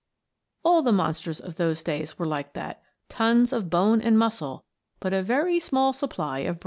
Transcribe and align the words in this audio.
All 0.63 0.81
the 0.81 0.91
monsters 0.91 1.39
of 1.39 1.57
those 1.57 1.83
days 1.83 2.17
were 2.17 2.25
like 2.25 2.53
that 2.53 2.81
tons 3.07 3.53
of 3.53 3.69
bone 3.69 4.01
and 4.01 4.17
muscle, 4.17 4.65
but 4.99 5.13
a 5.13 5.21
very 5.21 5.59
small 5.59 5.93
supply 5.93 6.39
of 6.39 6.55
brains. 6.55 6.59